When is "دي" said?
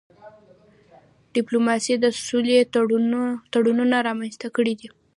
4.79-4.87